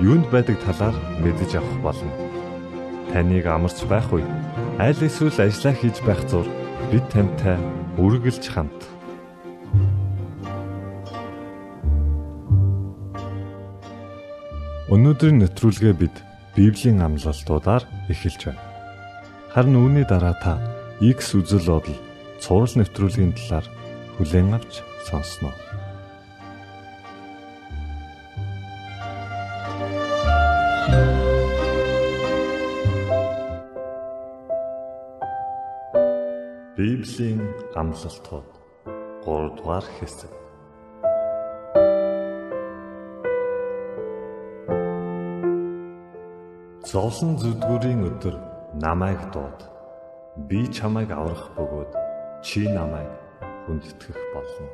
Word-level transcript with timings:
юунд 0.00 0.30
байдаг 0.32 0.56
талаар 0.64 0.96
мэдэж 1.20 1.60
авах 1.60 1.78
болно. 1.84 2.12
Таныг 3.12 3.44
амарч 3.44 3.84
байх 3.84 4.08
үе 4.08 4.24
аль 4.80 4.96
эсвэл 4.96 5.36
ажиллаа 5.36 5.74
хийж 5.76 6.00
байх 6.08 6.24
зур 6.24 6.48
бид 6.88 7.04
тантай 7.12 7.60
үргэлж 8.00 8.44
хамт. 8.48 8.80
Өнөөдрийн 14.88 15.38
нэвтрүүлгээ 15.44 15.94
бид 16.00 16.16
Библийн 16.56 17.04
амлалтуудаар 17.04 17.84
эхэлж 18.08 18.40
байна. 18.48 18.64
Харин 19.52 19.76
үүний 19.76 20.08
дараа 20.08 20.34
та 20.40 20.56
X 20.98 21.36
үзэл 21.36 21.68
бодол 21.68 21.98
цуврал 22.40 22.74
нэвтрүүлгийн 22.74 23.36
талаар 23.36 23.66
хүлээн 24.16 24.56
авч 24.56 24.80
сонсноо. 25.06 25.69
Библийн 36.80 37.42
амлалтууд 37.76 38.50
3 39.26 39.56
дугаар 39.56 39.84
хэсэг. 39.84 40.32
Зовлон 46.90 47.36
зүдгүүрийн 47.42 48.00
өдөр 48.08 48.36
намайг 48.80 49.20
дууд. 49.28 49.60
Би 50.48 50.64
чамайг 50.72 51.12
аврах 51.12 51.52
бөгөөд 51.52 51.92
чи 52.40 52.64
намайг 52.64 53.12
хүндэтгэх 53.68 54.20
болно. 54.32 54.68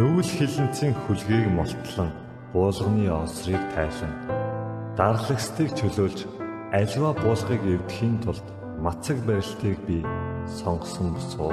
Нүүл 0.00 0.30
хилэнцэн 0.36 0.96
хүлгийг 1.04 1.44
молтлон 1.52 2.08
буулганы 2.56 3.04
осрыг 3.20 3.60
тайлан 3.76 4.14
дарлагстыг 4.96 5.76
чөлөөлж 5.76 6.24
альва 6.72 7.12
буулгыг 7.20 7.60
эвдэхийн 7.68 8.16
тулд 8.24 8.48
мацаг 8.82 9.18
барилтыг 9.26 9.78
би 9.86 10.04
сонгосон 10.46 11.12
босоо. 11.14 11.52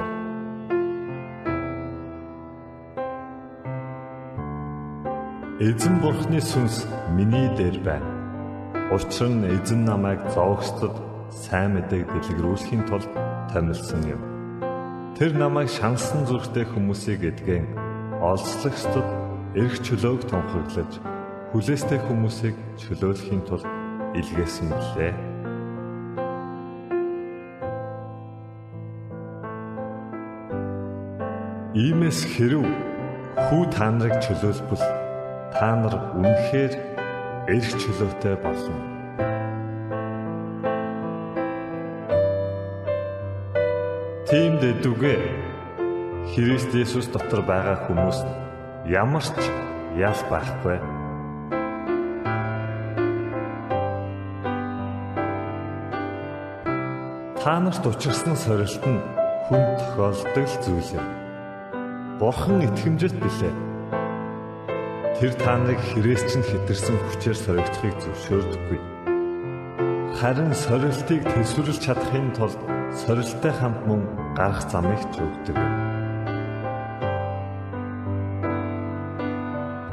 Эзэн 5.58 6.00
бурхны 6.02 6.40
сүнс 6.40 6.86
миний 7.16 7.48
дээр 7.56 7.78
байна. 7.80 8.10
Учир 8.94 9.28
нь 9.28 9.48
эзэн 9.56 9.84
намайг 9.84 10.20
зовгчдод 10.34 10.94
сайн 11.32 11.74
мэдээг 11.74 12.06
дэлгэрүүлэхийн 12.12 12.84
тулд 12.86 13.10
томилсон 13.50 14.02
юм. 14.14 14.22
Тэр 15.18 15.32
намайг 15.34 15.68
шансан 15.72 16.28
зүрхтэй 16.28 16.68
хүмүүсийг 16.68 17.24
эдгэн 17.24 17.66
олзлогчдод 18.22 19.08
эрх 19.56 19.76
чөлөөг 19.82 20.28
тунхаглаж 20.28 20.92
хүлээстэй 21.50 22.00
хүмүүсийг 22.04 22.56
чөлөөлөхийн 22.76 23.42
тулд 23.48 23.66
илгээсэн 24.12 24.68
билээ. 24.70 25.35
Иймээс 31.76 32.24
хэрв 32.32 32.64
хүү 33.36 33.64
та 33.68 33.92
нарыг 33.92 34.16
чөлөөлбөл 34.24 34.84
та 35.52 35.76
нар 35.76 35.92
үнэхээр 36.16 36.72
эрх 37.52 37.68
чөлөөтэй 37.76 38.36
болно. 38.40 38.80
Тийм 44.24 44.56
дэдүгэ 44.56 45.16
Христ 46.32 46.72
Есүс 46.72 47.12
дотор 47.12 47.44
байгаа 47.44 47.84
хүмүүс 47.84 48.24
ямар 48.88 49.20
ч 49.20 49.44
ял 50.00 50.16
байхгүй. 50.32 50.80
Та 57.36 57.60
нарт 57.60 57.84
учирсан 57.84 58.32
сорилт 58.32 58.80
нь 58.80 59.04
хүн 59.52 59.62
тохиолдог 59.76 60.48
зүйл 60.64 60.96
юм. 60.96 61.25
Бурхан 62.16 62.64
итгэмжлэлт 62.64 63.20
билээ. 63.20 63.54
Тэр 65.20 65.32
та 65.36 65.60
нарыг 65.60 65.76
хэрэгс 65.84 66.24
чинь 66.32 66.48
хитэрсэн 66.48 66.96
хүчээр 66.96 67.36
соригдохыг 67.36 67.92
зөвшөөрдөггүй. 68.00 68.80
Харин 70.16 70.52
сорилтыг 70.56 71.20
төсвөрлж 71.28 71.76
чадахын 71.76 72.32
тулд 72.32 72.56
сорилттой 73.04 73.52
хамт 73.52 73.84
мөн 73.84 74.08
гарах 74.32 74.64
замыг 74.64 75.04
ч 75.12 75.20
өгдөг. 75.20 75.60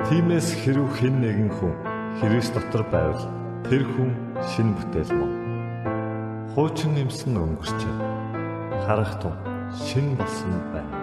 Тиймээс 0.08 0.64
хэрв 0.64 0.88
хэн 0.96 1.20
нэгэн 1.20 1.52
хүн 1.60 1.76
Христ 2.24 2.56
дотор 2.56 2.88
байвал 2.88 3.28
тэр 3.68 3.84
хүн 3.84 4.16
шин 4.48 4.72
бүтээл 4.80 5.12
мөн. 5.12 5.32
Хуучин 6.56 6.96
юмсан 7.04 7.36
өнгөрчээ. 7.36 7.96
Харах 8.88 9.20
тун 9.20 9.36
шин 9.76 10.16
болсон 10.16 10.56
байна. 10.72 11.03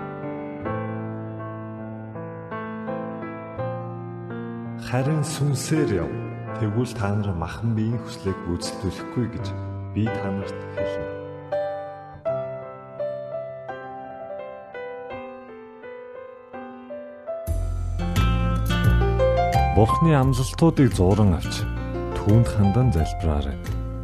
Харин 4.91 5.23
сүнсээр 5.23 6.03
яв. 6.03 6.11
Тэгвэл 6.59 6.91
та 6.99 7.15
нар 7.15 7.31
махан 7.31 7.79
биеийн 7.79 8.03
хүслийг 8.03 8.35
гүйцэтгүүлэхгүй 8.43 9.27
гэж 9.39 9.47
би 9.95 10.03
та 10.11 10.29
нарт 10.35 10.59
хэлнэ. 10.75 11.07
Бурхны 19.79 20.11
амлалтуудыг 20.11 20.91
зуран 20.99 21.39
авч 21.39 21.63
түүнд 22.19 22.51
хандан 22.51 22.91
залбираарай. 22.91 23.55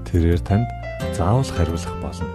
Тэрээр 0.07 0.39
танд 0.47 0.71
заавал 1.19 1.51
хариулах 1.51 1.95
болно. 1.99 2.31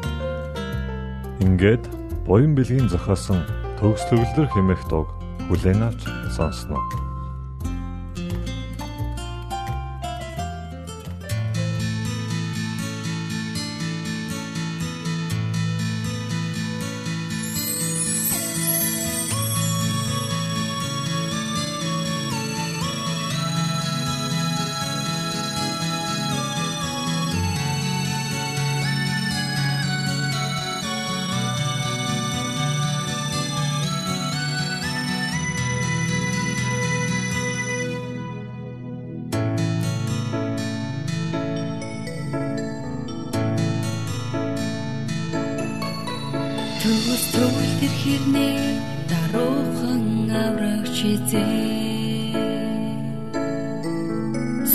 Ингээд 1.39 1.87
буян 2.27 2.51
бэлгийн 2.51 2.91
зохиосон 2.91 3.47
төгс 3.79 4.03
төгөлдөр 4.11 4.47
хэмээх 4.51 4.83
дуу 4.91 5.07
хүлээн 5.47 5.87
авч 5.87 6.03
сонсноо. 6.35 7.10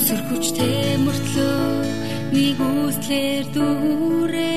Сөргүчтэй 0.07 1.03
мөртлөө 1.03 1.83
нэг 2.31 2.59
үслэр 2.63 3.45
дүүрээ 3.55 4.56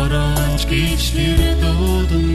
оранж 0.00 0.62
гихшлэр 0.70 1.40
дуудана 1.62 2.29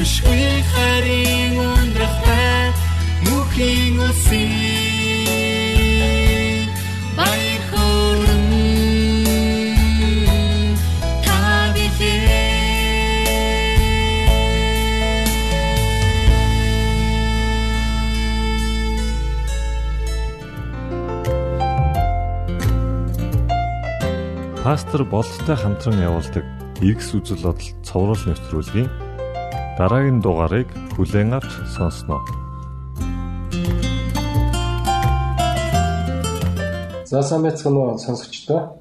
мөхшгүй 0.00 0.64
харин 0.72 1.60
ундрахтай 1.60 2.72
мөхийн 3.28 4.00
үсэг 4.00 4.48
баяр 7.20 7.60
билээ 11.76 12.48
Пастор 24.64 25.04
болттой 25.04 25.56
хамтран 25.60 26.00
явуулдаг 26.00 26.44
Иргэс 26.80 27.12
үзэл 27.12 27.44
бодол 27.44 27.68
цовруул 27.84 28.24
нэвтрүүлгийн 28.24 28.88
дараагийн 29.80 30.20
дугаарыг 30.20 30.68
хүлээн 30.92 31.40
авч 31.40 31.52
сонсноо. 31.72 32.20
За 37.08 37.22
сайн 37.24 37.42
байцгаана 37.48 37.80
уу 37.80 37.98
сонсогчдоо. 37.98 38.76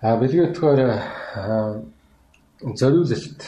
А 0.00 0.16
а, 1.36 1.84
зориулалт 2.80 3.40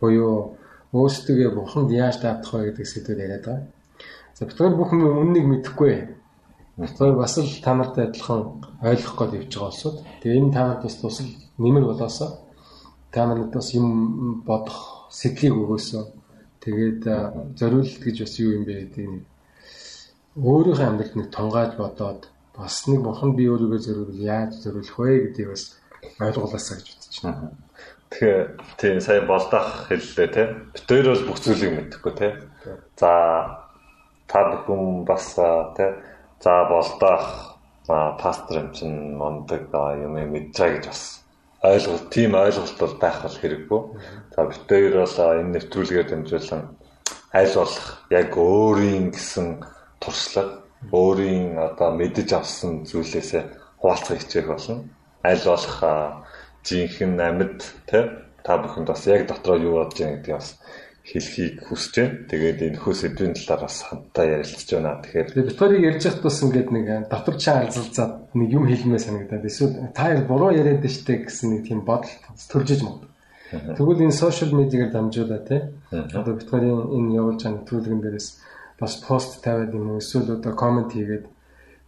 буюу 0.00 0.56
өөрсдөө 0.96 1.52
бурханд 1.52 1.90
яаж 1.92 2.24
даатах 2.24 2.54
вэ 2.54 2.72
гэдэг 2.72 2.86
сэдвээр 2.88 3.20
яриад 3.20 3.44
байгаа. 3.44 3.68
За 4.32 4.48
битгаар 4.48 4.80
бүхэн 4.80 5.04
үннийг 5.04 5.44
мэдэхгүй. 5.44 6.08
Битгаар 6.80 7.12
бас 7.20 7.36
л 7.36 7.52
та 7.60 7.76
нартай 7.76 8.08
адилхан 8.08 8.64
ойлгох 8.80 9.16
гээд 9.20 9.36
явж 9.44 9.52
байгаа 9.52 9.68
улсууд. 9.76 9.96
Тэгээ 10.24 10.40
энэ 10.40 10.54
та 10.56 10.62
нарт 10.64 10.82
бас 10.88 10.96
тусал 10.96 11.28
нэмэр 11.60 11.84
болоосоо 11.84 12.47
та 13.12 13.26
нарт 13.26 13.52
бас 13.54 13.72
юм 13.74 14.42
бодох 14.44 15.08
сэтлийг 15.10 15.54
өгөөсөө. 15.56 16.04
Тэгээд 16.60 17.02
а, 17.08 17.32
зориулалт 17.56 18.02
гэж 18.04 18.16
бас 18.24 18.34
юу 18.42 18.60
юм 18.60 18.64
бэ 18.68 18.74
гэдэг 18.84 19.06
нь 19.08 19.24
өөрийнхөө 20.36 20.88
амьдралд 20.88 21.16
нэг 21.16 21.28
тунгааж 21.32 21.72
бодоод 21.80 22.28
бас 22.52 22.74
нэг 22.90 23.00
бурхан 23.02 23.32
би 23.38 23.48
өөрийгөө 23.48 23.80
зориул 23.80 24.12
яаж 24.12 24.60
зориулах 24.60 24.98
вэ 24.98 25.32
гэдгийг 25.32 25.48
бас 25.54 25.64
ойлгуулаасаа 26.20 26.76
гэж 26.76 26.88
бодож 26.92 27.16
байна. 27.24 27.50
Тэгэхээр 28.10 28.40
тийм 28.76 28.96
сая 29.00 29.20
болдох 29.24 29.68
хэллээ 29.88 30.28
те. 30.34 30.42
Битээр 30.74 31.06
бол 31.08 31.24
бүх 31.28 31.38
зүйлийг 31.40 31.72
мэдхгүй 31.76 32.12
те. 32.18 32.28
За 33.00 33.12
та 34.28 34.38
бүхэн 34.52 35.08
бас 35.08 35.32
те. 35.78 35.86
За 36.44 36.68
болдох 36.68 37.56
пастор 37.88 38.68
юм 38.68 38.68
чинь 38.76 39.16
мондөг 39.16 39.72
а, 39.72 39.96
юм 39.96 40.12
байгаа 40.18 40.76
гэж 40.76 40.84
бас 40.92 41.24
ойлголт 41.62 42.10
тийм 42.10 42.34
ойлголт 42.34 42.78
бол 42.78 42.94
байх 43.00 43.22
бол 43.22 43.38
хэрэггүй. 43.38 43.82
За 44.34 44.46
битээр 44.46 44.94
бол 45.02 45.16
энэ 45.18 45.52
нэвтрүүлгээр 45.58 46.08
дамжуулан 46.10 46.62
аль 47.34 47.54
болох 47.54 47.86
яг 48.10 48.30
өөрийн 48.36 49.10
гэсэн 49.10 49.46
туршлага 49.98 50.62
өөрийн 50.92 51.58
одоо 51.58 51.90
мэдэж 51.98 52.28
авсан 52.32 52.86
зүйлээсээ 52.86 53.42
хуваалцах 53.82 54.18
хичээх 54.22 54.46
болно. 54.46 54.86
Аль 55.26 55.44
болох 55.44 55.76
жинхэнэ 56.62 57.22
амьд 57.26 57.58
те 57.90 57.98
та 58.46 58.58
бүхэнд 58.62 58.88
бас 58.88 59.02
яг 59.06 59.26
дотроо 59.26 59.58
юу 59.58 59.74
бодож 59.82 59.98
байгаа 59.98 60.16
гэдгийг 60.16 60.38
бас 60.38 60.54
хэлхийг 61.08 61.64
хүсэж 61.64 61.94
байна. 61.96 62.16
Тэгээд 62.28 62.58
энэ 62.68 62.80
хөө 62.84 62.94
сэдвийн 62.94 63.32
талаар 63.32 63.64
бас 63.64 63.76
хамтдаа 63.88 64.26
ярилцж 64.28 64.68
байна. 64.76 65.00
Тэгэхээр 65.00 65.28
Тэгээ 65.32 65.48
битүүрийг 65.48 65.84
ярьж 65.88 66.02
байхад 66.04 66.24
бас 66.28 66.38
ингээд 66.44 66.68
нэг 66.68 66.86
дотор 67.08 67.36
чаа 67.40 67.56
алзалцаад 67.64 68.12
нэг 68.36 68.48
юм 68.52 68.64
хэлмээ 68.68 69.00
санагдаад 69.00 69.48
эсвэл 69.48 69.74
та 69.96 70.12
яа 70.12 70.20
буруу 70.28 70.52
яриад 70.52 70.84
штэ 70.84 71.24
гэсэн 71.24 71.48
нэг 71.48 71.62
тийм 71.64 71.80
бодол 71.88 72.12
төрж 72.52 72.68
иж 72.76 72.82
мод. 72.84 73.08
Тэгвэл 73.48 74.04
энэ 74.04 74.12
сошиал 74.12 74.52
медиагаар 74.52 74.92
дамжуулаад 74.92 75.44
те 75.48 75.72
одоо 75.88 76.34
битүүрийн 76.36 76.92
энэ 76.92 77.16
явуулж 77.16 77.40
байгаа 77.40 77.56
нэвтрүүлгэн 77.56 78.02
дээрээс 78.04 78.28
бас 78.76 78.92
пост 79.00 79.40
тавиад 79.40 79.72
юм 79.72 79.96
уу 79.96 80.04
эсвэл 80.04 80.36
одоо 80.36 80.52
комент 80.52 80.92
хийгээд 80.92 81.24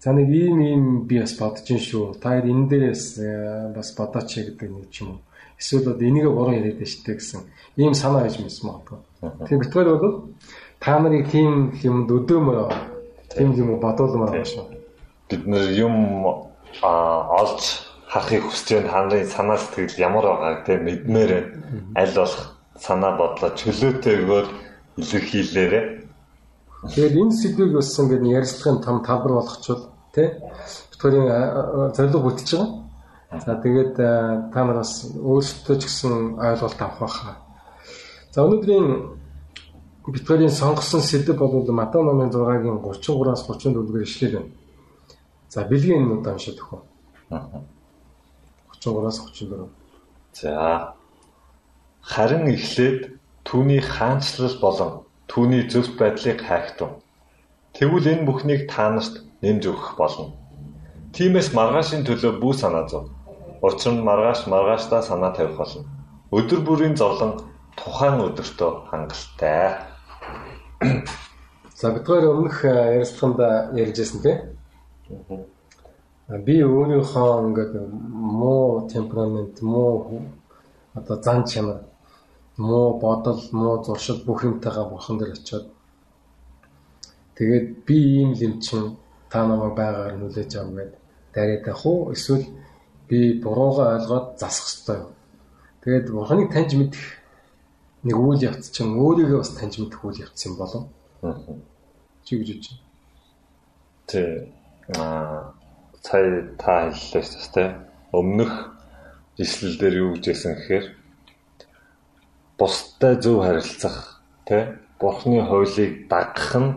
за 0.00 0.16
нэг 0.16 0.28
ийм 0.32 0.58
ийм 0.64 0.84
би 1.04 1.20
бас 1.20 1.36
бодож 1.36 1.68
ин 1.68 1.76
шүү. 1.76 2.16
Та 2.16 2.40
яа 2.40 2.48
энэ 2.48 2.72
дээрээс 2.72 3.04
э, 3.20 3.28
бас 3.76 3.92
бодооч 3.92 4.32
гэдэг 4.32 4.68
нэг 4.72 4.88
ч 4.88 5.04
юм 5.04 5.20
уу. 5.20 5.20
Эсвэл 5.60 5.92
одоо 5.92 6.08
энийг 6.08 6.32
буруу 6.32 6.56
яриад 6.56 6.80
штэ 6.80 7.20
гэсэн 7.20 7.44
ийм 7.76 7.92
санаа 7.92 8.24
байж 8.24 8.40
мэс 8.40 8.64
магадгүй. 8.64 9.09
Тэгээ 9.20 9.60
битүүр 9.60 9.88
бол 10.00 10.16
та 10.80 10.96
нарыг 10.98 11.28
тийм 11.28 11.76
юмд 11.84 12.08
өдөмөр 12.08 12.72
тийм 13.36 13.52
юм 13.52 13.76
бодуулмаар 13.80 14.32
байна 14.32 14.48
шүү. 14.48 14.64
бид 15.30 15.46
нэр 15.46 15.70
юм 15.76 15.96
а, 16.82 16.90
олж 17.40 17.62
харахыг 18.08 18.48
хүсэж 18.48 18.68
байна. 18.74 18.90
Ханарын 18.90 19.28
санаа 19.28 19.58
сэтгэл 19.60 20.00
ямар 20.00 20.24
байгааг 20.26 20.64
те 20.66 20.74
мэдмээр 20.80 21.30
аль 21.94 22.14
болох 22.16 22.56
санаа 22.80 23.12
бодлоо 23.20 23.50
чөлөөтэйгээр 23.60 24.46
илэрхийлээрэ. 24.98 25.80
Тэгээд 26.90 27.14
энэ 27.20 27.36
сэдвийг 27.36 27.72
бас 27.76 27.92
ингээд 28.00 28.24
ярилцлагын 28.24 28.80
том 28.82 28.96
талбар 29.04 29.32
болгочвол 29.38 29.84
тий 30.16 30.28
битүүрийн 30.96 31.28
зорилго 31.94 32.20
бүтэж 32.24 32.48
байгаа. 32.56 32.68
За 33.44 33.52
тэгээд 33.62 33.94
та 34.50 34.60
нар 34.64 34.82
бас 34.82 35.06
өөрсдөө 35.12 35.76
ч 35.78 35.82
гэсэн 35.86 36.40
ойлголт 36.40 36.80
авах 36.82 36.98
байхаа. 37.04 37.49
За 38.30 38.44
өнөөдрийн 38.46 38.86
битүүрийн 40.06 40.54
сонгосон 40.54 41.02
сэдв 41.02 41.34
бол 41.34 41.66
Матай 41.74 42.02
номын 42.02 42.30
6-гийн 42.30 42.78
33-аас 42.78 43.42
34-гээр 43.42 44.06
ишлэл 44.06 44.34
байна. 44.38 44.54
За 45.50 45.66
бэлгийн 45.66 46.06
удаа 46.14 46.38
уншаад 46.38 46.62
өгөө. 46.62 46.80
33-аас 48.70 49.18
34. 49.34 49.66
За 50.38 50.94
харин 52.06 52.46
эхлээд 52.54 53.18
түүний 53.42 53.82
хаанчлал 53.82 54.54
болон 54.62 54.90
түүний 55.26 55.66
зөвхт 55.66 55.98
байдлыг 55.98 56.38
хайхтун. 56.46 57.02
Тэгвэл 57.74 58.14
энэ 58.14 58.26
бүхнийг 58.30 58.70
та 58.70 58.94
нарт 58.94 59.26
нэмж 59.42 59.62
өгөх 59.74 59.98
болно. 59.98 60.38
Тиймээс 61.18 61.50
маргаашийн 61.50 62.06
төлөө 62.06 62.38
бүү 62.38 62.54
санаа 62.54 62.86
зов. 62.86 63.10
Учир 63.58 63.90
нь 63.98 64.06
маргааш 64.06 64.46
маргаашдаа 64.46 65.02
санаа 65.02 65.34
тавих 65.34 65.58
болно. 65.58 65.82
Өдөр 66.30 66.62
бүрийн 66.62 66.94
зовлон 66.94 67.49
тухайн 67.76 68.20
өдөртөө 68.26 68.70
хангалттай. 68.90 69.78
За 71.74 71.92
бидгээр 71.94 72.24
өмнөх 72.30 72.64
а, 72.64 72.94
ярилцлаганд 72.96 73.40
ярьжсэн 73.78 74.20
тийм. 74.24 74.38
Би 76.46 76.56
өөрийнхөө 76.62 77.30
ингээд 77.46 77.72
муу 78.40 78.86
темперамент, 78.88 79.62
муу 79.62 80.22
одоо 80.94 81.16
зан 81.22 81.44
чанар, 81.44 81.82
муу 82.56 82.98
бодол, 83.00 83.42
муу 83.52 83.82
зуршил 83.84 84.22
бүх 84.24 84.44
юмтайгаа 84.44 84.88
бурхан 84.90 85.18
дээр 85.18 85.32
очиод 85.34 85.66
Тэгээд 87.40 87.88
би 87.88 87.96
ийм 88.20 88.36
л 88.36 88.42
юм 88.44 88.60
чинь 88.60 89.00
та 89.32 89.48
намайг 89.48 89.72
байгаагаар 89.72 90.20
нүлээж 90.20 90.60
авах 90.60 90.76
гээд 90.76 90.92
дараад 91.32 91.64
авах 91.72 91.86
уу? 91.88 92.12
Эсвэл 92.12 92.44
би 93.08 93.40
буруугаа 93.40 93.96
ойлгоод 93.96 94.36
засах 94.36 94.68
юу? 94.92 95.16
Тэгээд 95.80 96.12
бурханыг 96.12 96.52
таньж 96.52 96.76
мэдэх 96.76 97.00
нэг 98.04 98.16
үйл 98.16 98.40
явц 98.40 98.70
чинь 98.72 98.96
өөрийгөө 98.96 99.38
бас 99.42 99.52
таньж 99.56 99.76
мэдэх 99.80 100.00
үйл 100.04 100.22
явц 100.24 100.40
юм 100.46 100.54
болов. 100.56 100.84
Чи 102.24 102.40
гэж 102.40 102.48
байна. 102.68 102.82
Тэ 104.08 104.20
аа 104.96 105.52
сая 106.02 106.48
та 106.56 106.90
хэллээ 106.90 107.24
шүү 107.24 107.52
дээ. 107.54 107.70
Өмнөх 108.16 108.52
ишлэл 109.36 109.76
дээр 109.78 109.94
юу 110.00 110.10
гэж 110.16 110.24
хэлсэн 110.32 110.54
гэхээр 110.56 110.86
бусдад 112.58 113.20
зөв 113.24 113.44
харилцах 113.44 114.24
тэ 114.48 114.80
бурхны 115.00 115.44
хуулийг 115.44 116.08
дагах 116.08 116.56
нь 116.56 116.70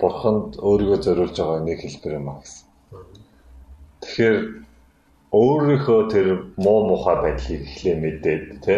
бурханд 0.00 0.56
өөрийгөө 0.60 0.98
зориулж 1.04 1.36
байгаа 1.36 1.60
нэг 1.64 1.80
хэлбэр 1.84 2.16
юм 2.20 2.28
аа 2.28 2.40
гэсэн. 2.40 2.68
Тэгэхээр 4.00 4.36
өөрийнхөө 5.32 6.00
тэр 6.08 6.26
муу 6.56 6.80
мухай 6.88 7.16
байдлыг 7.20 7.60
эхлээ 7.68 7.96
мэдээд 8.00 8.44
тэ 8.64 8.76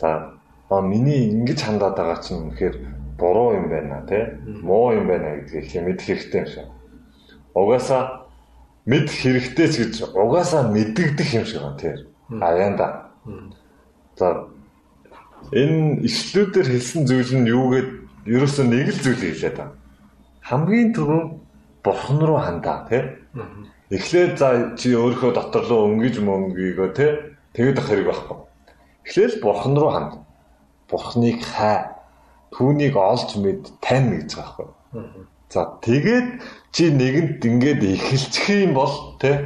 за 0.00 0.37
а 0.68 0.80
миний 0.80 1.32
ингэж 1.32 1.64
хандаад 1.64 1.96
байгаа 1.96 2.20
чинь 2.20 2.38
үнэхээр 2.44 2.76
буруу 3.18 3.56
юм 3.56 3.68
байна 3.72 4.04
тэ 4.06 4.38
муу 4.62 4.92
юм 4.92 5.08
байна 5.08 5.40
гэдгийг 5.40 5.64
эхлээ 5.64 5.82
мэдэх 5.84 6.06
хэрэгтэй 6.06 6.40
юм 6.40 6.48
шиг. 6.48 6.66
Угаасаа 7.54 8.28
мэдэх 8.86 9.16
хэрэгтэй 9.16 9.68
ч 9.68 9.74
гэж 9.80 9.94
угаасаа 10.12 10.68
мэддэгдэх 10.68 11.30
юм 11.34 11.44
шиг 11.48 11.60
байна 11.64 11.80
тэр. 11.80 11.98
Аяанда. 12.28 13.10
За 14.16 14.48
энэ 15.52 16.04
ишлүүдээр 16.04 16.68
хэлсэн 16.68 17.02
зүйл 17.08 17.32
нь 17.40 17.48
юу 17.48 17.72
гэд 17.72 17.88
ерөөсөө 18.28 18.64
нэг 18.68 18.88
л 18.92 19.00
зүйл 19.00 19.24
хэлээд 19.24 19.56
байна. 19.56 19.72
Хамгийн 20.44 20.92
түрүүнд 20.92 21.28
бурхан 21.80 22.20
руу 22.20 22.38
хандаа 22.44 22.84
тий. 22.92 23.02
Эхлээд 23.88 24.36
за 24.36 24.76
чи 24.76 24.92
өөрийнхөө 24.92 25.32
дотор 25.32 25.64
руу 25.64 25.88
өнгөж 25.96 26.20
мөнгөйгөө 26.20 26.88
тий. 26.92 27.12
Тэгээд 27.56 27.80
ах 27.80 27.88
хэрэг 27.88 28.06
байхгүй. 28.12 28.36
Эхлээл 29.08 29.40
бурхан 29.40 29.74
руу 29.80 29.90
ханд. 29.90 30.12
Бурханыг 30.90 31.44
хай. 31.44 31.94
Түүнийг 32.52 32.96
олж 32.96 33.36
мэд 33.36 33.62
тань 33.84 34.10
гэж 34.16 34.30
байгаа 34.36 34.72
байхгүй. 34.92 35.24
За 35.52 35.60
тэгээд 35.84 36.28
чи 36.72 36.90
нэгэнт 36.92 37.40
ингээд 37.44 37.80
эхэлчих 37.84 38.48
юм 38.64 38.72
бол 38.74 39.16
тий 39.20 39.36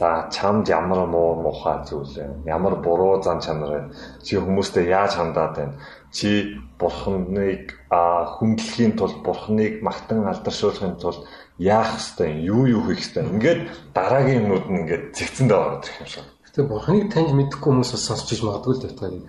За 0.00 0.30
чамд 0.32 0.68
ямар 0.68 1.06
муу 1.06 1.34
мухай 1.42 1.84
зүйл 1.84 2.08
вэ? 2.14 2.46
Ямар 2.46 2.76
буруу 2.76 3.22
зан 3.22 3.40
чанар 3.40 3.70
вэ? 3.70 3.80
Чи 4.22 4.38
хүмүүстэй 4.38 4.86
яаж 4.88 5.18
хандаад 5.18 5.56
байна? 5.56 5.74
Чи 6.14 6.56
бурхныг 6.78 7.74
хүндлэхийн 7.90 8.96
тулд 8.96 9.20
бурхныг 9.26 9.82
магтан 9.82 10.24
алдаршуулахын 10.30 10.96
тулд 10.96 11.26
яах 11.58 11.98
ёстой 11.98 12.32
юм? 12.32 12.64
Юу 12.64 12.80
юу 12.80 12.82
хийх 12.86 13.02
ёстой 13.02 13.26
юм? 13.26 13.34
Ингээд 13.36 13.60
дараагийн 13.92 14.40
юмнууд 14.46 14.66
нь 14.70 14.78
ингээд 14.86 15.04
зэгцэндээ 15.18 15.58
ороод 15.58 15.84
ирэх 15.84 16.00
юм 16.00 16.08
шиг. 16.08 16.24
Гэтэ 16.46 16.60
бурхныг 16.70 17.04
таньж 17.12 17.30
мэдхгүй 17.34 17.68
хүмүүс 17.74 17.90
бас 17.92 18.04
сонсч 18.06 18.28
иж 18.32 18.40
магадгүй 18.46 18.74
л 18.78 18.82
тавтайг. 18.86 19.26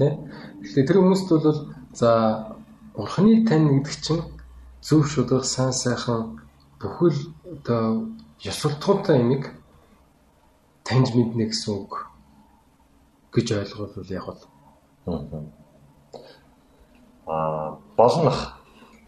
Тэ? 0.00 0.08
Тэгэхээр 0.60 0.86
тэр 0.86 0.98
хүмүүст 1.00 1.28
бол 1.32 1.58
за 1.96 2.10
бурхныг 2.92 3.48
тань 3.48 3.68
гэдэг 3.80 3.96
чинь 4.04 4.24
зөв 4.84 5.08
шударга 5.08 5.44
сайн 5.44 5.72
сайхан 5.72 6.40
бүхэл 6.80 7.16
одоо 7.48 8.12
ёс 8.44 8.56
суртахуунтай 8.60 9.20
юмыг 9.24 9.56
таньж 10.84 11.16
мэднэ 11.16 11.48
гэсэн 11.48 11.72
үг 11.80 12.12
гэж 13.32 13.46
ойлгол 13.56 14.12
яг 14.12 14.24
бол. 14.28 14.42
Аа 17.26 17.78
болнох. 17.96 18.40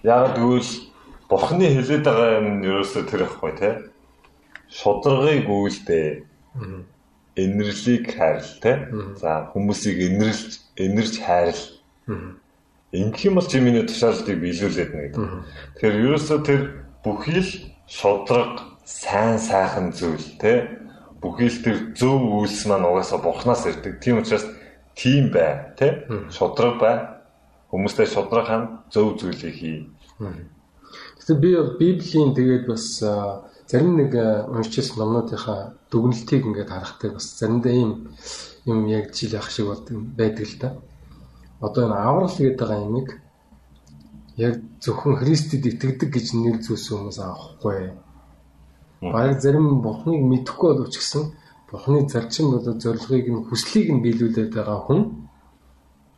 Яг 0.02 0.36
гэвэл 0.36 0.70
бурхны 1.28 1.66
хэлээд 1.68 2.04
байгаа 2.04 2.38
юм 2.40 2.64
ерөөсөө 2.64 3.02
тэр 3.08 3.28
ихгүй 3.28 3.52
те. 3.60 3.70
Шударгыг 4.68 5.48
үйлдээ. 5.48 6.08
Энэрлийг 7.36 8.12
хайрл 8.14 8.50
те. 8.60 8.88
За 9.20 9.50
хүмүүсийг 9.52 9.98
энэрлж 10.00 10.60
энэрж 10.76 11.14
хайрл. 11.20 11.64
Ингэх 12.92 13.24
юм 13.24 13.40
бол 13.40 13.48
миний 13.60 13.86
тушаалтыг 13.88 14.36
биелүүлээд 14.40 14.92
нэ. 14.92 15.16
Тэгэхээр 15.80 15.96
ерөөсөө 16.12 16.38
тэр 16.44 16.60
бүхий 17.00 17.40
л 17.40 17.52
шудраг 17.88 18.68
сайн 18.84 19.40
сайхан 19.40 19.96
зүйл 19.96 20.20
те 20.36 20.82
бүхий 21.22 21.48
л 21.48 21.62
тэр 21.62 21.76
зөв 21.94 22.18
үйлс 22.42 22.66
маань 22.66 22.84
угаасаа 22.84 23.22
бурхнаас 23.22 23.64
ирдэг. 23.70 24.02
Тийм 24.02 24.18
учраас 24.20 24.44
тийм 24.98 25.30
бай, 25.30 25.70
тэ? 25.78 26.02
Шудраг 26.34 26.82
бай. 26.82 26.96
Хүмүүстэй 27.70 28.10
шудраг 28.10 28.46
хань 28.50 28.66
зөв 28.90 29.22
зүйлийг 29.22 29.54
хий. 29.54 29.86
Гэтэ 30.18 31.34
би 31.38 31.54
Библийн 31.78 32.34
тэгээд 32.34 32.66
бас 32.66 32.98
зарим 33.72 33.96
нэг 33.96 34.12
уншижсэн 34.52 35.00
номнуудынхаа 35.00 35.60
дүгнэлтийг 35.88 36.44
ингээд 36.44 36.68
харахтай 36.68 37.10
бас 37.16 37.26
заримдаа 37.40 37.72
ийм 37.72 38.12
юм 38.68 38.84
яг 38.92 39.16
жил 39.16 39.32
ах 39.40 39.48
шиг 39.48 39.72
байдаг 40.12 40.44
л 40.44 40.56
да. 40.60 40.68
Одоо 41.64 41.88
энэ 41.88 41.96
аврал 41.96 42.36
гэдэг 42.36 42.60
байгаа 42.60 42.84
юмыг 42.84 43.08
яг 44.36 44.60
зөвхөн 44.84 45.16
Христэд 45.16 45.64
итгэдэг 45.64 46.10
гэж 46.12 46.26
нэг 46.36 46.60
зүйлс 46.60 46.92
хүмүүс 46.92 47.18
авахгүй 47.24 47.96
Бараг 49.02 49.40
зарим 49.40 49.82
бурхныг 49.82 50.22
мэдэхгүй 50.22 50.74
боловч 50.78 50.94
гэсэн 50.94 51.34
бурхны 51.70 52.06
зарчим 52.06 52.54
болоо 52.54 52.78
зорилгыг 52.78 53.26
нь 53.34 53.44
хүслийг 53.50 53.90
нь 53.90 54.02
биелүүлээд 54.04 54.54
байгаа 54.54 54.78
хүн 54.86 55.00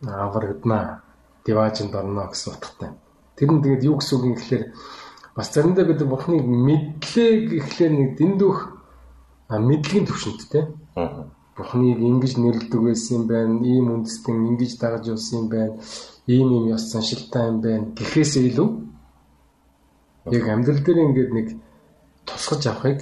аврагдана. 0.05 1.01
Диважинд 1.47 1.95
орно 1.97 2.29
гэсэн 2.29 2.53
утгатай. 2.53 2.91
Тэр 3.37 3.51
нь 3.57 3.63
тэгээд 3.65 3.89
юу 3.89 3.97
гэсэн 3.97 4.15
үг 4.21 4.25
юм 4.29 4.35
гэхээр 4.37 4.65
бас 5.37 5.53
заримдаа 5.53 5.85
бид 5.85 6.03
бурхныг 6.07 6.47
мэдлээ 6.47 7.31
гэхлээр 7.51 7.93
нэг 7.93 8.11
дэндүүх 8.19 8.59
мэдлэгийн 9.51 10.07
төвшөнттэй. 10.07 10.65
Бурхныг 11.57 11.99
ингэж 11.99 12.39
нэрлдэг 12.39 12.81
байсан 12.83 13.15
юм 13.19 13.25
байна. 13.27 13.59
Ийм 13.63 13.87
үндэстэн 13.95 14.47
ингэж 14.55 14.73
дагаж 14.79 15.11
явсан 15.11 15.47
юм 15.47 15.49
байна. 15.51 15.75
Ийм 16.27 16.49
юм 16.55 16.65
ёс 16.71 16.87
заншилтай 16.91 17.51
юм 17.51 17.59
байна. 17.61 17.91
Гэхээсээ 17.99 18.47
илүү 18.51 18.69
яг 20.31 20.45
амьдрал 20.49 20.83
дээр 20.83 20.99
ингээд 21.03 21.31
нэг 21.35 21.49
тусгаж 22.27 22.63
авахыг 22.67 23.01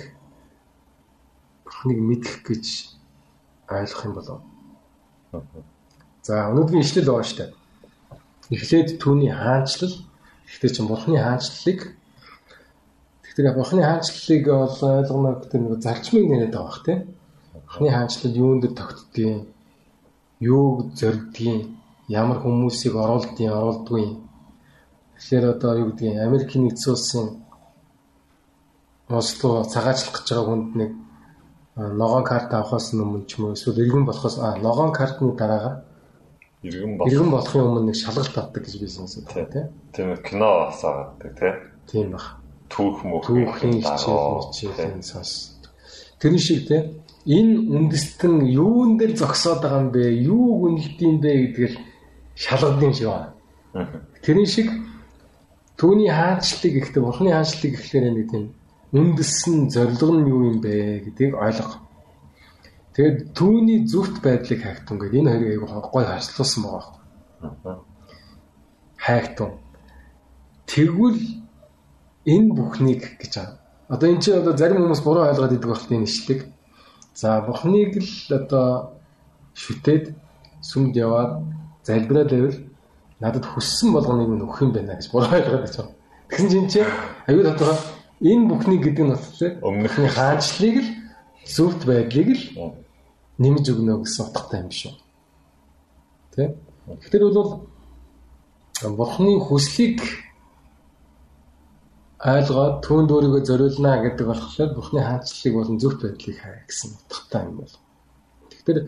бурхныг 1.65 1.99
мэдэх 2.01 2.43
гэж 2.49 2.65
ойлгох 3.69 4.05
юм 4.05 4.15
болов. 4.17 4.41
За 6.23 6.49
өнөөдрийн 6.51 6.85
ишлэл 6.85 7.09
байгаа 7.09 7.37
дээ. 7.37 7.51
Эхлээд 8.53 8.89
түүний 9.01 9.33
хаанчлал 9.33 9.97
гэхдээ 10.49 10.71
чинь 10.77 10.89
бурхны 10.91 11.17
хаанчлалыг 11.17 11.81
тэгэхээр 13.33 13.57
бурхны 13.57 13.83
хаанчлалыг 13.83 14.45
бол 14.45 14.77
ойлгоно 14.77 15.31
гэдэг 15.41 15.61
нэг 15.61 15.81
зарчмыг 15.81 16.25
нэрэд 16.29 16.53
байгаа 16.53 16.69
бах 16.69 16.81
тийм. 16.85 17.01
Бурхны 17.65 17.89
хаанчлал 17.89 18.37
юунд 18.37 18.61
дэр 18.62 18.75
тогтдгийг, 18.77 19.49
юуг 20.41 20.93
зорддгийг, 21.01 21.73
ямар 22.12 22.39
хүмүүсийг 22.45 22.95
оруулдгийг, 22.95 23.49
оруулдгүй. 23.49 24.05
Тэгэхээр 25.17 25.45
одоо 25.49 25.73
юу 25.81 25.89
гэдгийг 25.97 26.21
Америкийн 26.21 26.69
нэгдсэн 26.69 26.93
улсын 26.93 27.27
Осло 29.09 29.65
цагаачлах 29.65 30.25
гэж 30.25 30.29
байгаа 30.33 30.47
хүнд 30.47 30.69
нэг 30.77 30.91
ногоон 31.77 32.25
карт 32.25 32.53
авахаас 32.53 32.93
өмнө 32.93 33.27
ч 33.29 33.37
юм 33.37 33.49
уу 33.49 33.57
эсвэл 33.57 33.83
иргэн 33.85 34.05
болохоос 34.09 34.37
ногоон 34.61 34.93
картны 34.93 35.33
дараагаар 35.37 35.85
иргэн 36.62 36.97
болох. 36.97 37.12
Иргэн 37.12 37.31
болохын 37.31 37.65
өмнө 37.67 37.83
нэг 37.93 37.97
шалгалт 37.97 38.37
авдаг 38.39 38.62
гэж 38.65 38.75
би 38.81 38.89
сонссон 38.89 39.25
тийм 39.29 39.69
тийм 39.93 40.17
кино 40.25 40.69
асаадаг 40.73 41.33
тийм 41.39 41.55
тийм 41.89 42.07
баг 42.12 42.42
түүх 42.73 43.05
мөх 43.05 43.29
түүхийн 43.29 43.85
хичээл 43.85 45.02
сонс 45.05 45.61
тэрний 46.21 46.43
шиг 46.43 46.67
тийм 46.69 46.85
энэ 47.29 47.55
үндэстэн 47.76 48.35
юун 48.49 48.99
дээр 48.99 49.12
зогсоод 49.21 49.61
байгаа 49.62 49.81
юм 49.85 49.91
бэ 49.93 50.02
юу 50.26 50.47
үнэлдэм 50.67 51.14
бэ 51.23 51.31
гэдгээр 51.52 51.75
шалгадсан 52.35 52.93
шиг 52.97 53.09
байна 53.12 53.33
тэрний 54.25 54.47
шиг 54.47 54.69
түүний 55.79 56.11
хаанчлалыг 56.11 56.75
ихтэй 56.81 57.02
бурхны 57.02 57.31
хаанчлалыг 57.33 57.75
ихлээр 57.76 58.07
нэг 58.12 58.29
тийм 58.31 58.45
үндэссэн 58.93 59.73
зорилго 59.73 60.12
нь 60.21 60.29
юу 60.29 60.41
юм 60.52 60.61
бэ 60.61 61.00
гэдгийг 61.09 61.35
ойлго. 61.35 61.81
Тэгээд 62.93 63.33
түүний 63.33 63.88
зүвт 63.88 64.21
байдлыг 64.21 64.61
хайхтун 64.61 65.00
гэдэг 65.00 65.21
энэ 65.21 65.31
хоёрыг 65.33 65.50
айгүй 65.64 65.69
гой 65.88 66.05
харьцуулсан 66.05 66.62
байгаа. 66.69 67.81
Хайхтун. 69.00 69.50
Тэгвэл 70.69 71.21
энэ 72.26 72.55
бүхнийг 72.55 73.02
гэж 73.21 73.33
байгаа. 73.37 73.59
Одоо 73.88 74.09
эн 74.09 74.21
чинь 74.21 74.38
одоо 74.41 74.57
зарим 74.57 74.83
хүмүүс 74.83 75.02
буруу 75.02 75.25
ойлгоод 75.29 75.52
идэг 75.52 75.71
багт 75.71 75.93
энэ 75.93 76.09
ишлэг. 76.09 76.41
За 77.14 77.41
бухныг 77.47 77.97
л 77.99 78.12
одоо 78.33 78.97
шүтээд 79.55 80.14
сүмд 80.62 80.97
яваад 80.97 81.45
залбираад 81.85 82.31
байвал 82.31 82.59
надад 83.21 83.45
хүссэн 83.45 83.93
болгоныг 83.93 84.29
нь 84.33 84.45
өгөх 84.45 84.62
юм 84.64 84.73
байна 84.73 84.97
гэж 84.97 85.11
буруу 85.12 85.31
ойлгоод 85.35 85.67
байгаа. 85.67 85.93
Тэгсэн 86.31 86.49
чинь 86.49 86.71
чи 86.73 86.81
аюу 87.29 87.45
тодорхой 87.45 88.02
Энэ 88.23 88.47
бүхний 88.47 88.79
гэдэг 88.79 89.02
нь 89.02 89.11
болохоор 89.11 89.52
өмнөхний 89.67 90.07
хаанчлалыг 90.07 90.76
л 90.79 90.88
зөвхт 91.43 91.83
байдлыг 91.91 92.29
л 92.38 92.45
нэмж 93.43 93.64
өгнө 93.67 94.07
гэсэн 94.07 94.31
утгатай 94.31 94.62
юм 94.62 94.71
шүү. 94.71 94.95
Тэ? 96.31 96.55
Тэгэхээр 96.87 97.35
бол 97.35 97.67
бурхны 98.95 99.43
хүслийг 99.43 100.07
ойлгоод 102.23 102.87
түүнд 102.87 103.11
өөрийгөө 103.11 103.43
зориулнаа 103.43 103.99
гэдэг 104.07 104.26
болохоор 104.31 104.71
Бурхны 104.79 105.02
хаанчлалыг 105.02 105.55
болон 105.59 105.79
зөвхт 105.83 106.00
байдлыг 106.07 106.38
хай 106.38 106.62
гэсэн 106.71 106.95
утгатай 106.95 107.43
юм 107.50 107.57
бол. 107.59 107.75
Тэгэхээр 108.47 108.81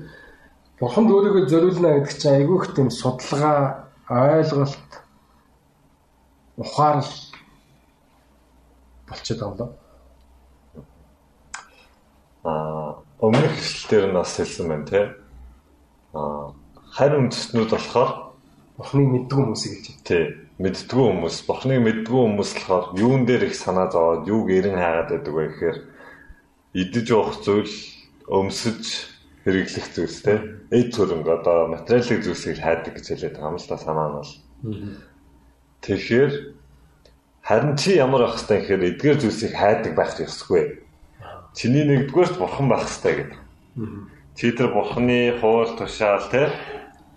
Бурханд 0.78 1.10
өөрийгөө 1.10 1.44
зориулнаа 1.50 1.92
гэдэг 1.98 2.14
чинь 2.14 2.36
айгүй 2.38 2.56
их 2.62 2.66
тийм 2.78 2.90
судалгаа, 2.94 3.90
ойлголт, 4.06 4.90
ухаарл 6.62 7.10
болчиход 9.10 9.56
даа. 9.58 9.70
Аа 12.46 13.02
өмнөх 13.18 13.50
хэсэлтээр 13.58 14.14
нь 14.14 14.14
бас 14.14 14.30
хэлсэн 14.38 14.66
байна 14.70 14.86
те. 14.86 15.02
Аа 16.14 16.54
харь 16.86 17.18
үндэстнүүд 17.18 17.70
болохоор 17.74 18.10
Бурхныг 18.78 19.08
мэддэг 19.10 19.38
хүмүүсийг 19.42 19.74
хэлж 19.74 19.86
байна. 19.90 20.06
тий 20.06 20.43
мэддгүү 20.62 21.04
хүмүүс, 21.10 21.36
Бурхныг 21.50 21.82
мэддгүү 21.82 22.20
хүмүүс 22.30 22.50
болохоор 22.54 22.84
юун 22.94 23.26
дээр 23.26 23.50
их 23.50 23.58
санаа 23.58 23.90
зовоод 23.90 24.28
юуг 24.30 24.54
эрен 24.54 24.78
хаагаад 24.78 25.10
байдаг 25.10 25.34
вэ 25.34 25.44
гэхээр 25.50 25.78
идэж 26.78 27.06
уух 27.10 27.42
зүйл, 27.42 27.74
өмсөж 28.30 28.82
хэрэглэх 29.42 29.86
зүйлс 29.90 30.18
те. 30.22 30.62
Эд 30.70 30.94
төрөнг 30.94 31.26
одоо 31.26 31.74
материалын 31.74 32.22
зүйлсийг 32.22 32.62
хайдаг 32.62 32.94
гэж 32.94 33.06
хэлээд 33.10 33.34
байгаа 33.34 33.50
юм 33.50 33.58
л 33.58 33.66
та 33.66 33.76
санаа 33.82 34.08
нь 34.08 34.16
бол. 34.22 34.32
Тэгэхээр 35.82 36.32
харин 37.42 37.74
чи 37.74 37.98
ямар 37.98 38.30
байх 38.30 38.38
хэвтэй 38.38 38.58
гэхээр 38.62 38.88
эдгээр 38.94 39.18
зүйлсийг 39.26 39.52
хайдаг 39.58 39.92
байх 39.98 40.14
ёсгүй. 40.22 40.86
Чиний 41.52 41.82
нэгдүгээрт 41.82 42.38
бурхан 42.38 42.70
байх 42.70 42.86
хэвтэй 42.86 43.14
гэдэг. 43.26 43.40
Чи 44.38 44.54
тэр 44.54 44.70
бурханы 44.70 45.34
хууль 45.42 45.74
тушаал 45.74 46.30
те 46.30 46.48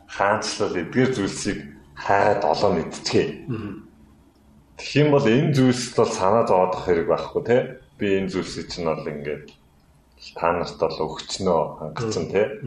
хаанчлал 0.09 0.73
эдгээр 0.73 1.13
зүйлсийг 1.13 1.76
хайд 1.97 2.41
олон 2.45 2.73
мэдчихээ. 2.77 3.27
Тэгэх 4.77 4.95
юм 5.01 5.09
бол 5.11 5.25
энэ 5.25 5.53
зүйлсд 5.57 5.97
бол 5.97 6.13
санаа 6.13 6.45
зовоодох 6.45 6.85
хэрэг 6.85 7.07
байхгүй 7.09 7.41
те. 7.49 7.57
Би 7.97 8.21
энэ 8.21 8.29
зүйлсийг 8.29 8.69
чинь 8.69 8.85
бол 8.85 9.01
ингээд 9.01 9.49
та 10.37 10.53
нарт 10.53 10.77
бол 10.77 11.17
өгчнөө 11.17 11.61
хангацсан 11.81 12.25
те. 12.29 12.61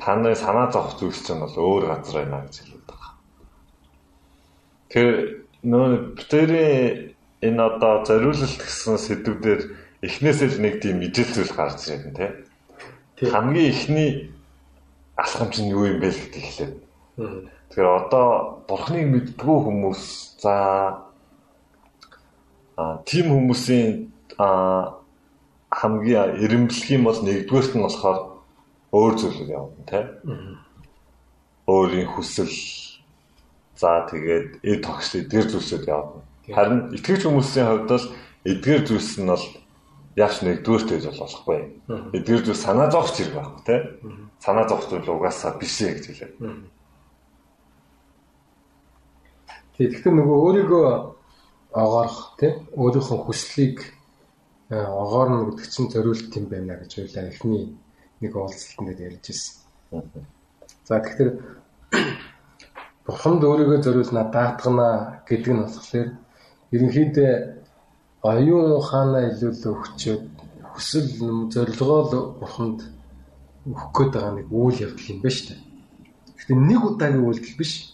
Та 0.00 0.16
нарын 0.16 0.40
санаа 0.40 0.72
зовох 0.72 0.96
зүйлс 0.96 1.20
чинь 1.20 1.44
бол 1.44 1.52
өөр 1.52 1.84
газар 1.92 2.24
байна 2.24 2.48
гэж 2.48 2.56
хэлээд 2.64 2.84
байгаа. 2.88 3.12
Тэр 4.88 5.08
нөө 5.60 6.16
битэрийн 6.16 7.12
энэ 7.44 7.60
одоо 7.60 8.04
зориулалт 8.08 8.60
гэсэн 8.64 8.96
сэдвүүдээр 8.96 9.60
эхнээсээ 10.00 10.48
л 10.56 10.58
нэг 10.64 10.74
тийм 10.80 11.04
ижил 11.04 11.28
зүйл 11.28 11.52
гарч 11.52 11.92
ирсэн 11.92 12.16
те. 12.16 12.48
Хамгийн 13.20 13.68
эхний 13.68 14.32
алхам 15.16 15.52
чинь 15.52 15.68
юу 15.68 15.84
юм 15.84 16.00
бэ 16.00 16.08
гэдэг 16.08 16.40
хэлээд. 16.40 16.74
Тэгэхээр 17.16 17.88
одоо 18.06 18.28
бурхныг 18.68 19.06
мэддгүү 19.10 19.58
хүмүүс 19.66 20.02
за 20.42 20.54
а 22.76 23.02
тийм 23.04 23.26
хүмүүсийн 23.34 24.10
а 24.38 25.00
хамгийн 25.70 26.40
эренблэх 26.42 26.86
юм 26.90 27.04
бол 27.04 27.20
нэгдүгээрт 27.22 27.72
нь 27.76 27.84
болохоор 27.84 28.18
өөр 28.90 29.14
зүйлүүд 29.20 29.50
явна 29.50 29.84
тий. 29.86 30.04
Өөрийн 31.70 32.08
хүсэл 32.10 32.50
за 33.76 34.06
тэгээд 34.10 34.64
эд 34.66 34.80
тогш 34.82 35.14
эдгээр 35.14 35.46
зүйлсүүд 35.50 35.84
явна. 35.86 36.24
Харин 36.50 36.90
итгэж 36.96 37.20
хүмүүсийн 37.28 37.68
хувьд 37.68 37.88
бол 37.92 38.06
эдгээр 38.48 38.82
зүйлс 38.88 39.12
нь 39.22 39.30
бол 39.30 39.46
яаш 40.18 40.42
нэгдүгээрт 40.42 40.88
байж 40.90 41.04
болохгүй. 41.20 41.60
Эдгээр 42.16 42.42
зүйл 42.48 42.64
санаа 42.66 42.90
зовх 42.90 43.14
зэрэг 43.14 43.34
байхгүй 43.38 43.62
тий. 43.68 43.80
Санаа 44.42 44.66
зовх 44.66 44.90
зүйл 44.90 45.06
угаасаа 45.06 45.54
биш 45.60 45.78
ээ 45.84 45.94
гэж 45.94 46.04
хэлээ. 46.10 46.32
Тэгэхээр 49.80 50.12
нөгөө 50.12 50.38
өөрийгөө 50.44 50.88
огоорох 51.72 52.36
тий 52.36 52.52
өөрийнхөө 52.76 53.18
хүслийг 53.24 53.80
огоорно 54.68 55.48
гэдэг 55.48 55.66
чинь 55.72 55.88
зориулт 55.88 56.36
юм 56.36 56.46
байна 56.52 56.76
гэж 56.76 56.92
ойлаа 57.00 57.32
эхний 57.32 57.64
нэг 58.20 58.32
уулзалтанд 58.36 59.00
ярьж 59.00 59.24
ирсэн. 59.32 59.56
За 60.84 61.00
тэгэхээр 61.00 61.30
Бурханд 63.08 63.40
өөрийгөө 63.40 63.80
зориулна 63.80 64.28
даатгана 64.28 65.24
гэдэг 65.24 65.48
нь 65.48 65.64
болохоор 65.64 66.08
ерөнхийдөө 66.76 67.32
оюун 68.20 68.76
ухаанаа 68.76 69.32
илүүл 69.32 69.64
өгчөөд 69.64 70.24
хүсэл 70.76 71.08
зорилгоо 71.48 72.00
л 72.04 72.36
Бурханд 72.36 72.84
өгөх 73.64 73.88
гээд 73.96 74.12
байгаа 74.12 74.34
нэг 74.36 74.48
үйл 74.52 74.76
явдал 74.84 75.08
юм 75.08 75.24
байна 75.24 75.34
шүү 75.34 75.48
дээ. 75.48 75.60
Гэхдээ 76.36 76.58
нэг 76.68 76.80
удаагийн 76.84 77.24
үйлдэл 77.24 77.56
биш 77.56 77.89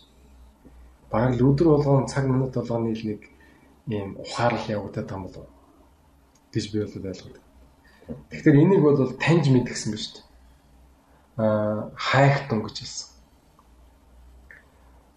бараг 1.11 1.35
л 1.39 1.47
өдөр 1.51 1.69
болгон 1.75 2.07
цаг 2.07 2.27
минут 2.27 2.55
болгоны 2.55 2.93
л 2.93 3.05
нэг 3.07 3.21
ийм 3.87 4.19
ухаарл 4.19 4.65
явагдаад 4.67 5.07
байгаа 5.07 5.19
юм 5.19 5.27
болов 5.27 5.47
гэж 6.53 6.65
би 6.73 6.79
бол 6.81 7.11
ойлгоод. 7.11 7.39
Тэгэхээр 8.31 8.63
энийг 8.63 8.83
бол 8.83 9.13
таньж 9.19 9.47
мэдгсэн 9.51 9.93
ба 9.93 9.99
шүү 9.99 10.13
дээ. 10.15 10.25
Аа 11.43 11.91
хайх 11.95 12.49
тун 12.49 12.63
гэж 12.63 12.77
хэлсэн. 12.81 13.09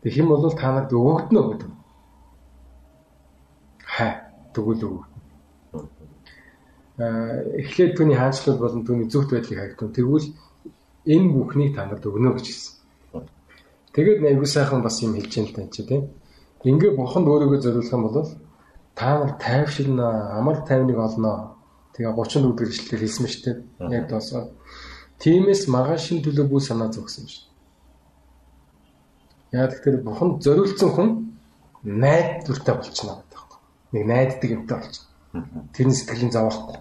Тэг 0.04 0.12
хэм 0.14 0.28
бол 0.28 0.52
та 0.54 0.70
нарт 0.74 0.92
өгөгднө 0.94 1.42
гэдэг. 1.50 1.72
Хай 3.84 4.12
тэгвэл 4.54 4.86
өгөгднө. 4.88 5.20
Аа 7.04 7.36
эхлээд 7.62 7.96
түүний 7.98 8.18
хаанчлал 8.18 8.58
болон 8.60 8.86
түүний 8.86 9.08
зөвхт 9.10 9.32
байдлыг 9.32 9.60
хайгдсан. 9.60 9.94
Тэгвэл 9.96 10.28
энэ 11.06 11.32
бүхнийг 11.34 11.76
та 11.76 11.86
нарт 11.86 12.06
өгнө 12.06 12.36
гэж 12.36 12.46
хэлсэн. 12.48 12.79
Тэгээд 14.00 14.24
айгуу 14.24 14.48
сайхан 14.48 14.80
бас 14.80 15.04
юм 15.04 15.12
хэлж 15.20 15.34
юм 15.36 15.48
тань 15.52 15.68
чи 15.76 15.84
тийм. 15.84 16.08
Ингээ 16.64 16.96
бурханд 16.96 17.28
өөрийгөө 17.28 17.60
зориулах 17.60 17.92
юм 17.92 18.04
бол 18.08 18.32
та 18.96 19.20
нар 19.20 19.36
тайвширна, 19.36 20.40
амар 20.40 20.64
тайвныг 20.64 20.96
олно. 20.96 21.60
Тэгээ 21.92 22.16
34 22.16 22.56
дэх 22.56 22.72
ишлэлээр 22.72 23.04
хэлсэн 23.04 23.24
мэт 23.28 23.44
тийм. 23.44 23.58
Яг 23.92 24.08
доосоо. 24.08 24.56
Тимээс 25.20 25.68
маргаашийн 25.68 26.24
төлөө 26.24 26.48
бүх 26.48 26.64
санаа 26.64 26.88
зогсон 26.96 27.28
шүү. 27.28 27.44
Яг 29.52 29.76
тэгэхээр 29.76 30.08
бурханд 30.08 30.44
зориулсан 30.48 30.90
хүн 30.96 31.10
найдвартай 31.84 32.76
болчихно 32.80 33.20
гэдэг 33.20 33.36
байна. 33.36 33.60
Нэг 33.92 34.04
найддаг 34.08 34.50
юмтай 34.56 34.78
болчихно. 34.80 35.12
Тэрний 35.76 35.98
сэтгэлийн 36.00 36.32
зовоохгүй. 36.32 36.80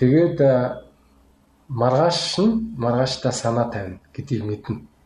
Тэгээд 0.00 0.40
маргааш 1.68 2.40
нь 2.40 2.72
маргааштай 2.80 3.32
санаа 3.36 3.68
тавина 3.68 4.00
гэдгийг 4.16 4.48
мэднэ. 4.48 4.96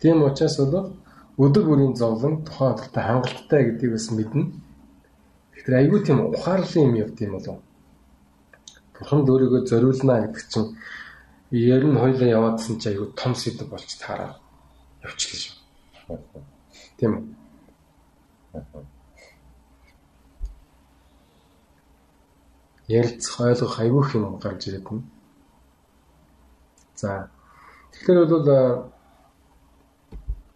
Тийм 0.00 0.22
учраас 0.24 0.56
бол 0.56 0.96
өдөр 1.36 1.64
бүрийн 1.68 1.94
зовлон 1.96 2.40
тухайн 2.44 2.72
өдөртөө 2.72 3.02
хангалттай 3.04 3.60
гэдгийг 3.64 3.92
бас 3.92 4.06
мэднэ. 4.12 4.44
Тэгэхээр 5.52 5.80
айгүй 5.80 6.00
тийм 6.04 6.18
ухаарлын 6.32 6.86
юм 6.88 6.94
явд 7.04 7.20
юм 7.20 7.32
болов. 7.36 7.58
Бурханд 8.96 9.28
өөрийгөө 9.32 9.60
зориулна 9.68 10.14
гэдэг 10.24 10.46
чинь 10.52 10.72
ер 11.52 11.84
нь 11.84 12.00
хоёлаа 12.00 12.28
яваадсан 12.36 12.80
чи 12.80 12.88
айгүй 12.92 13.08
том 13.16 13.32
сэдв 13.34 13.68
болч 13.68 13.90
таараа 14.00 14.40
явчихлаа 15.04 15.40
шүү. 15.44 15.56
Тийм 16.96 17.12
үү? 17.16 17.24
Ярилцах 22.88 23.40
ойлгох 23.40 23.76
айгүй 23.80 24.04
юм 24.16 24.36
гарч 24.40 24.68
ирээд 24.68 24.84
байна. 24.88 25.04
За 27.00 27.30
тэгэхээр 27.92 28.18
бол 28.28 28.48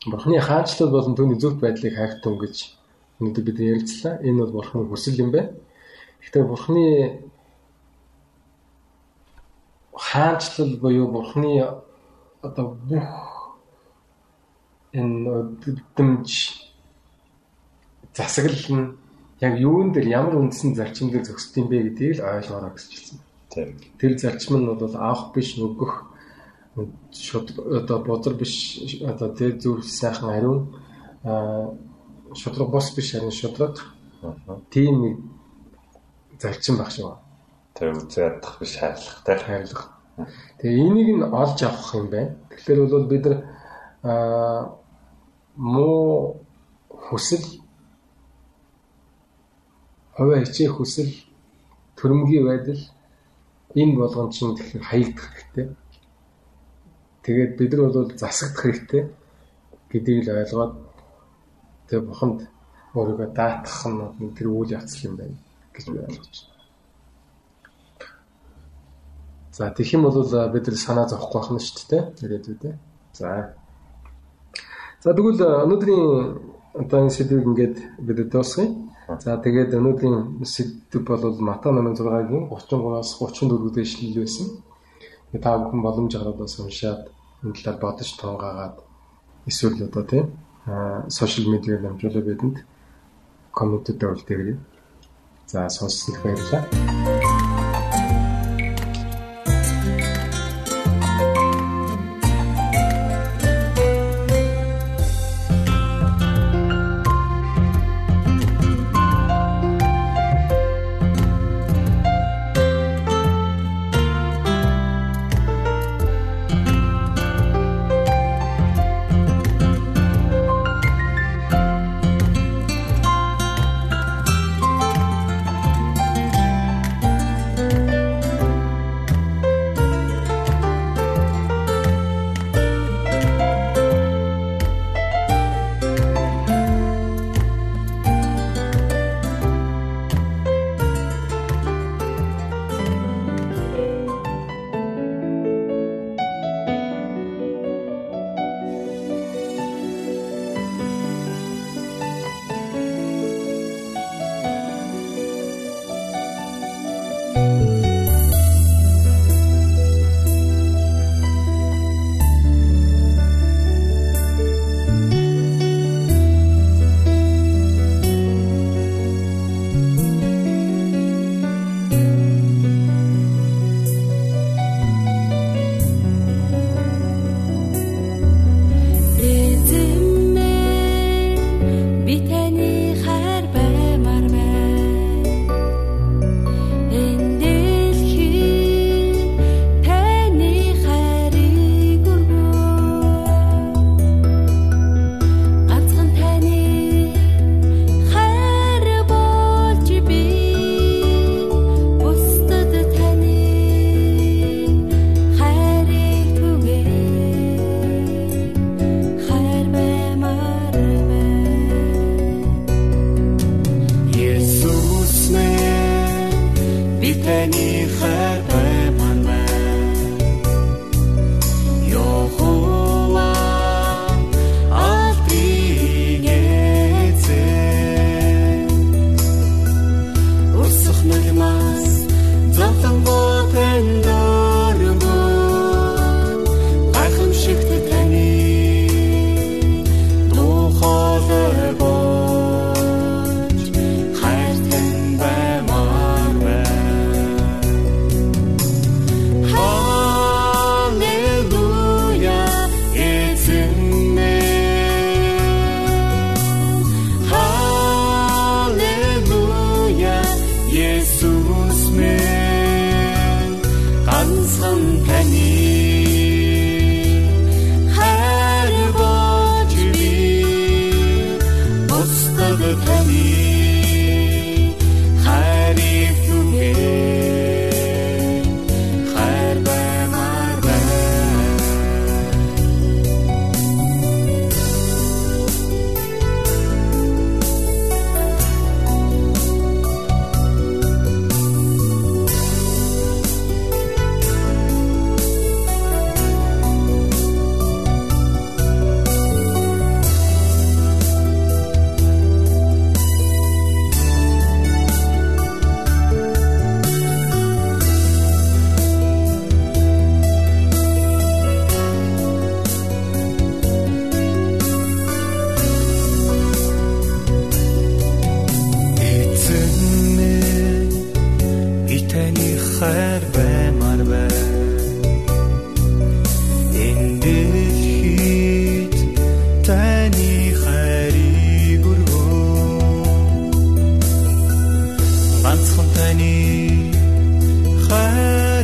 Бурхны 0.04 0.40
хаанчлал 0.40 0.90
болон 0.90 1.16
түүний 1.16 1.40
зөвхт 1.40 1.60
байдлыг 1.64 1.96
хайх 1.96 2.20
тун 2.20 2.36
гэж 2.36 2.76
өнөөдөр 3.20 3.44
бид 3.44 3.58
ярилцлаа. 3.58 4.20
Энэ 4.20 4.44
бол 4.44 4.60
Бурхны 4.60 4.84
хүсэл 4.84 5.20
юм 5.22 5.30
байна. 5.32 5.56
Гэхдээ 6.20 6.44
Бурхны 6.44 6.84
хаанчлал 9.96 10.76
буюу 10.76 11.08
Бурхны 11.08 11.80
одоо 12.44 12.76
бүх 12.84 13.08
энэ 14.92 15.24
өдөртөмж 15.24 16.28
засаглал 18.12 18.68
нь 18.76 18.86
яг 19.40 19.58
юун 19.58 19.92
дээр 19.92 20.06
ямар 20.20 20.36
үндсэн 20.36 20.76
зарчим 20.76 21.10
дээр 21.10 21.24
зөксд 21.24 21.56
юм 21.58 21.68
бэ 21.72 21.82
гэдгийг 21.90 22.20
ойлгоорой 22.20 22.76
гэж 22.76 22.88
хэлсэн. 22.92 23.18
Тэр 23.98 24.12
зарчим 24.20 24.60
нь 24.60 24.68
бол 24.68 24.96
авах 24.96 25.32
биш 25.32 25.56
нөгөх 25.56 26.13
шууд 27.12 27.54
одоо 27.58 27.98
бузар 28.04 28.34
биш 28.34 29.00
одоо 29.02 29.34
тэр 29.34 29.58
зөв 29.58 29.82
сайхан 29.82 30.30
ариун 30.30 30.60
шудраг 32.34 32.70
бос 32.70 32.94
биш 32.94 33.12
харин 33.12 33.30
шудраг 33.30 33.78
тийм 34.70 34.94
нэг 35.02 35.14
зарчим 36.40 36.78
баг 36.78 36.90
шүү. 36.90 37.14
Тэр 37.74 37.94
үзээ 37.94 38.24
ядах 38.26 38.58
биш 38.58 38.78
хайрлах 38.78 39.22
тий 39.24 39.37
хайрлах. 39.38 39.84
Тэгээ 40.58 40.82
энийг 40.82 41.08
нь 41.18 41.22
олж 41.22 41.58
авах 41.62 41.94
юм 41.94 42.10
байна. 42.10 42.37
Тэгэхээр 42.50 42.80
бол 42.90 43.06
бид 43.06 43.24
нар 43.26 43.38
муу 45.54 46.42
хүсэл 46.90 47.44
хувиа 50.16 50.44
хичээх 50.44 50.74
хүсэл 50.76 51.10
төрөмгийн 51.98 52.46
байдал 52.46 52.82
энэ 53.74 53.98
болгон 53.98 54.30
чинь 54.30 54.54
тэгэхээр 54.58 54.84
хаягдах. 54.90 55.34
Тэгээд 57.24 57.56
бид 57.58 57.72
нар 57.72 57.88
бол 57.88 58.12
засагдах 58.12 58.62
хэрэгтэй 58.62 59.02
гэдгийг 59.90 60.28
л 60.28 60.37
ойлгоод 60.44 60.72
тэг 61.88 62.00
буханд 62.04 62.38
өөрийгөө 62.94 63.28
даатгах 63.32 63.80
нь 64.20 64.34
тэр 64.37 64.48
үйл 64.52 64.76
явц 64.76 64.92
юм 65.08 65.16
байна 65.16 65.37
гэж 65.72 65.84
би 65.88 65.98
ойлгож 66.04 66.37
байна. 66.37 66.54
За 69.56 69.70
тэгэх 69.70 69.94
юм 69.96 70.02
бол 70.04 70.20
бид 70.52 70.66
нар 70.66 70.76
санаа 70.76 71.06
зовхгүй 71.08 71.40
байх 71.40 71.50
нь 71.50 71.64
шүү 71.64 71.87
дээ. 71.90 72.02
Ирээдүйдээ. 72.24 72.74
За. 73.14 73.54
За 75.02 75.14
тэгвэл 75.14 75.40
өнөөдрийн 75.64 76.04
одоо 76.74 76.98
энэ 77.06 77.14
сэдвийг 77.16 77.46
ингээд 77.46 77.76
бид 78.02 78.18
дуусгая. 78.34 78.68
За 79.22 79.38
тэгээд 79.38 79.78
өнөөдрийн 79.78 80.42
сэдв 80.42 81.06
бол 81.06 81.38
Матай 81.38 81.72
номын 81.72 81.94
6-гийн 81.94 82.50
33-аас 82.50 83.10
34 83.16 83.74
дэх 83.74 83.87
ишлэл 83.87 84.26
байсан. 84.26 84.46
Та 85.42 85.59
бүхэн 85.59 85.83
боломж 85.83 86.12
гаргадаас 86.14 86.59
уншаад 86.62 87.11
энэ 87.42 87.55
талаар 87.59 87.79
бодож 87.83 88.11
тунгаагаад 88.20 88.75
эсвэл 89.51 89.85
одоо 89.88 90.05
тийм 90.07 90.27
сошиал 91.09 91.51
медиагаар 91.51 91.83
дамжуулаад 91.85 92.27
бидэнд 92.29 92.57
комментэд 93.53 94.03
өгөлтэй. 94.03 94.59
За 95.47 95.68
сонссонд 95.68 96.23
баярлалаа. 96.23 97.13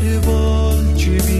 Her 0.01 0.27
bal 0.27 0.97
gibi 0.97 1.39